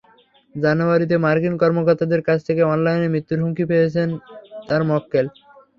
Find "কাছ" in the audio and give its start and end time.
2.27-2.39